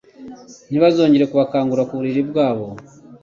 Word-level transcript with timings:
Ntibazongera 0.69 1.29
kubakangura 1.31 1.87
ku 1.87 1.93
buriri 1.99 2.21
bwabo. 2.29 2.67